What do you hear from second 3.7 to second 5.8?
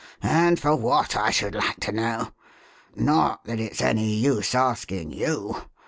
any use asking you.